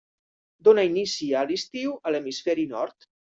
[0.67, 3.09] Dóna inici a l'estiu a l'hemisferi nord.